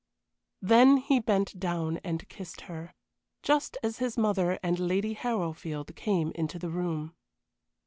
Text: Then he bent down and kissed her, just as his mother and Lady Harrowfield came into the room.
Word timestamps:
Then 0.63 0.97
he 0.97 1.19
bent 1.19 1.59
down 1.59 1.97
and 1.97 2.27
kissed 2.27 2.61
her, 2.61 2.95
just 3.43 3.77
as 3.83 3.99
his 3.99 4.17
mother 4.17 4.57
and 4.63 4.79
Lady 4.79 5.13
Harrowfield 5.13 5.95
came 5.95 6.31
into 6.31 6.57
the 6.57 6.71
room. 6.71 7.13